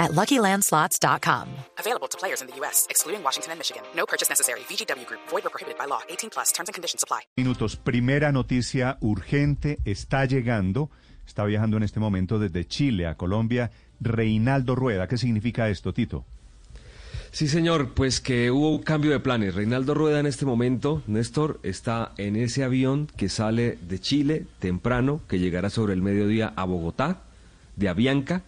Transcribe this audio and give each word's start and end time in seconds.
at 0.00 0.10
LuckyLandSlots.com. 0.12 1.46
Available 1.78 2.08
to 2.08 2.18
players 2.18 2.40
in 2.40 2.48
the 2.48 2.56
U.S., 2.56 2.86
excluding 2.90 3.22
Washington 3.22 3.52
and 3.52 3.60
Michigan. 3.60 3.82
No 3.94 4.06
purchase 4.06 4.28
necessary. 4.28 4.60
VGW 4.68 5.06
Group. 5.06 5.20
Void 5.28 5.46
or 5.46 5.50
prohibited 5.50 5.78
by 5.78 5.86
law. 5.86 6.00
18 6.08 6.30
plus. 6.30 6.50
Terms 6.52 6.68
and 6.68 6.74
conditions 6.74 7.04
apply. 7.04 7.20
Minutos. 7.36 7.76
Primera 7.76 8.32
noticia 8.32 8.96
urgente. 9.00 9.78
Está 9.84 10.24
llegando. 10.24 10.90
Está 11.26 11.44
viajando 11.44 11.76
en 11.76 11.84
este 11.84 12.00
momento 12.00 12.40
desde 12.40 12.66
Chile 12.66 13.06
a 13.06 13.14
Colombia. 13.14 13.70
Reinaldo 14.00 14.74
Rueda. 14.74 15.06
¿Qué 15.06 15.16
significa 15.18 15.68
esto, 15.68 15.92
Tito? 15.92 16.24
Sí, 17.32 17.46
señor, 17.46 17.94
pues 17.94 18.20
que 18.20 18.50
hubo 18.50 18.70
un 18.70 18.82
cambio 18.82 19.12
de 19.12 19.20
planes. 19.20 19.54
Reinaldo 19.54 19.94
Rueda 19.94 20.18
en 20.18 20.26
este 20.26 20.44
momento, 20.44 21.02
Néstor, 21.06 21.60
está 21.62 22.12
en 22.16 22.34
ese 22.34 22.64
avión 22.64 23.06
que 23.16 23.28
sale 23.28 23.78
de 23.82 24.00
Chile 24.00 24.46
temprano, 24.58 25.20
que 25.28 25.38
llegará 25.38 25.70
sobre 25.70 25.92
el 25.92 26.02
mediodía 26.02 26.52
a 26.56 26.64
Bogotá, 26.64 27.20
de 27.76 27.88
Avianca. 27.88 28.42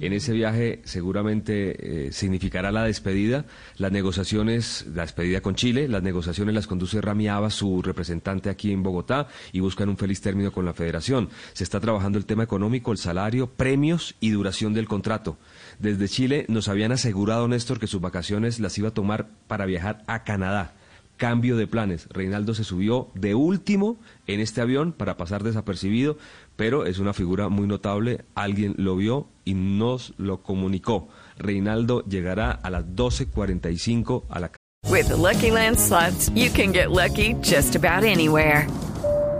En 0.00 0.12
ese 0.12 0.32
viaje 0.32 0.80
seguramente 0.84 2.08
eh, 2.08 2.12
significará 2.12 2.70
la 2.70 2.84
despedida, 2.84 3.46
las 3.76 3.90
negociaciones, 3.90 4.86
la 4.94 5.02
despedida 5.02 5.40
con 5.40 5.54
Chile, 5.54 5.88
las 5.88 6.02
negociaciones 6.02 6.54
las 6.54 6.66
conduce 6.66 7.00
Ramiaba, 7.00 7.50
su 7.50 7.82
representante 7.82 8.50
aquí 8.50 8.72
en 8.72 8.82
Bogotá, 8.82 9.28
y 9.52 9.60
buscan 9.60 9.88
un 9.88 9.96
feliz 9.96 10.20
término 10.20 10.52
con 10.52 10.64
la 10.64 10.74
federación. 10.74 11.30
Se 11.52 11.64
está 11.64 11.80
trabajando 11.80 12.18
el 12.18 12.26
tema 12.26 12.42
económico, 12.42 12.92
el 12.92 12.98
salario, 12.98 13.48
premios 13.48 14.14
y 14.20 14.30
duración 14.30 14.74
del 14.74 14.88
contrato. 14.88 15.38
Desde 15.78 16.08
Chile 16.08 16.44
nos 16.48 16.68
habían 16.68 16.92
asegurado, 16.92 17.48
Néstor, 17.48 17.78
que 17.78 17.86
sus 17.86 18.00
vacaciones 18.00 18.60
las 18.60 18.76
iba 18.78 18.88
a 18.88 18.94
tomar 18.94 19.28
para 19.46 19.66
viajar 19.66 20.02
a 20.06 20.24
Canadá 20.24 20.74
cambio 21.18 21.58
de 21.58 21.66
planes. 21.66 22.08
Reinaldo 22.10 22.54
se 22.54 22.64
subió 22.64 23.08
de 23.14 23.34
último 23.34 23.98
en 24.26 24.40
este 24.40 24.62
avión 24.62 24.92
para 24.92 25.18
pasar 25.18 25.42
desapercibido, 25.42 26.16
pero 26.56 26.86
es 26.86 26.98
una 26.98 27.12
figura 27.12 27.50
muy 27.50 27.66
notable. 27.66 28.24
Alguien 28.34 28.74
lo 28.78 28.96
vio 28.96 29.28
y 29.44 29.52
nos 29.52 30.14
lo 30.16 30.42
comunicó. 30.42 31.08
Reinaldo 31.36 32.02
llegará 32.06 32.50
a 32.50 32.70
las 32.70 32.86
12.45 32.86 34.24
a 34.30 34.40
la 34.40 34.52
With 34.86 35.10
Lucky 35.10 35.50
you 36.34 36.50
can 36.50 36.72
get 36.72 36.90
lucky 36.90 37.34
just 37.42 37.76
about 37.76 38.04
anywhere. 38.04 38.66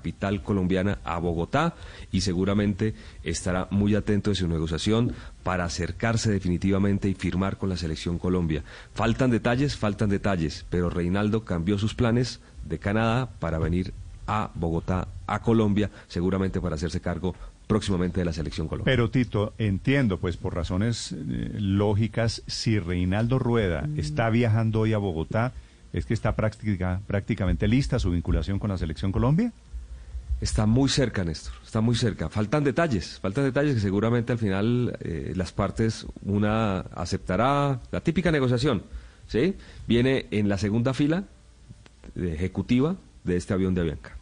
Capital 0.00 0.42
colombiana 0.42 0.98
a 1.04 1.18
Bogotá 1.18 1.74
y 2.10 2.22
seguramente 2.22 2.94
estará 3.22 3.68
muy 3.70 3.94
atento 3.94 4.30
de 4.30 4.36
su 4.36 4.48
negociación 4.48 5.12
para 5.42 5.64
acercarse 5.64 6.30
definitivamente 6.30 7.08
y 7.08 7.14
firmar 7.14 7.58
con 7.58 7.68
la 7.68 7.76
selección 7.76 8.18
Colombia. 8.18 8.64
Faltan 8.94 9.30
detalles, 9.30 9.76
faltan 9.76 10.08
detalles, 10.08 10.64
pero 10.70 10.88
Reinaldo 10.88 11.44
cambió 11.44 11.76
sus 11.76 11.94
planes 11.94 12.40
de 12.64 12.78
Canadá 12.78 13.28
para 13.40 13.58
venir 13.58 13.92
a 14.26 14.50
Bogotá, 14.54 15.08
a 15.26 15.42
Colombia, 15.42 15.90
seguramente 16.08 16.62
para 16.62 16.76
hacerse 16.76 17.00
cargo 17.00 17.34
próximamente 17.66 18.20
de 18.20 18.24
la 18.24 18.32
selección 18.32 18.68
Colombia. 18.68 18.90
Pero 18.90 19.10
Tito, 19.10 19.52
entiendo, 19.58 20.18
pues 20.18 20.38
por 20.38 20.54
razones 20.54 21.12
eh, 21.12 21.50
lógicas, 21.58 22.42
si 22.46 22.78
Reinaldo 22.78 23.38
Rueda 23.38 23.86
está 23.96 24.30
viajando 24.30 24.80
hoy 24.80 24.94
a 24.94 24.98
Bogotá, 24.98 25.52
¿es 25.92 26.06
que 26.06 26.14
está 26.14 26.36
práctica, 26.36 27.00
prácticamente 27.06 27.68
lista 27.68 27.98
su 27.98 28.10
vinculación 28.10 28.58
con 28.58 28.70
la 28.70 28.78
selección 28.78 29.12
Colombia? 29.12 29.52
Está 30.40 30.64
muy 30.64 30.88
cerca, 30.88 31.22
Néstor, 31.22 31.52
está 31.62 31.82
muy 31.82 31.94
cerca. 31.94 32.30
Faltan 32.30 32.64
detalles, 32.64 33.18
faltan 33.20 33.44
detalles 33.44 33.74
que 33.74 33.80
seguramente 33.80 34.32
al 34.32 34.38
final 34.38 34.96
eh, 35.00 35.32
las 35.36 35.52
partes, 35.52 36.06
una 36.22 36.80
aceptará 36.80 37.80
la 37.90 38.00
típica 38.00 38.32
negociación, 38.32 38.82
¿sí? 39.26 39.54
Viene 39.86 40.26
en 40.30 40.48
la 40.48 40.56
segunda 40.56 40.94
fila 40.94 41.24
ejecutiva 42.16 42.96
de 43.24 43.36
este 43.36 43.52
avión 43.52 43.74
de 43.74 43.82
Avianca. 43.82 44.16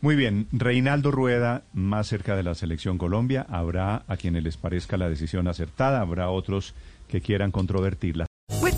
Muy 0.00 0.16
bien, 0.16 0.48
Reinaldo 0.50 1.10
Rueda, 1.12 1.62
más 1.72 2.08
cerca 2.08 2.34
de 2.34 2.42
la 2.42 2.54
selección 2.54 2.98
Colombia, 2.98 3.46
habrá 3.48 4.04
a 4.08 4.16
quienes 4.16 4.42
les 4.42 4.56
parezca 4.56 4.96
la 4.96 5.08
decisión 5.08 5.46
acertada, 5.46 6.00
habrá 6.00 6.28
otros 6.30 6.74
que 7.08 7.20
quieran 7.20 7.52
controvertirla. 7.52 8.26